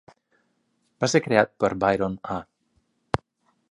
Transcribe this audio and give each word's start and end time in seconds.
Va 1.03 1.09
ser 1.13 1.21
creat 1.27 1.53
per 1.65 1.71
Byron 1.85 2.19
A. 2.39 2.43